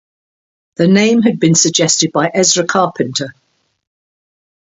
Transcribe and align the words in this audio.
The 0.77 0.87
name 0.87 1.21
had 1.21 1.39
been 1.39 1.53
suggested 1.53 2.11
by 2.11 2.31
Ezra 2.33 2.65
Carpenter. 2.65 3.35